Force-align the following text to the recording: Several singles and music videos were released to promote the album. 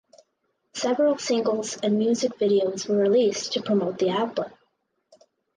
Several 0.73 1.19
singles 1.19 1.77
and 1.77 1.99
music 1.99 2.31
videos 2.39 2.89
were 2.89 2.95
released 2.97 3.53
to 3.53 3.61
promote 3.61 3.99
the 3.99 4.09
album. 4.09 4.51